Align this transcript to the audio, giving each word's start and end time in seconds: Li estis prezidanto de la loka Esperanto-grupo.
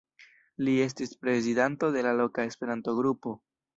Li 0.69 0.71
estis 0.85 1.13
prezidanto 1.25 1.91
de 1.97 2.03
la 2.07 2.15
loka 2.23 2.47
Esperanto-grupo. 2.53 3.37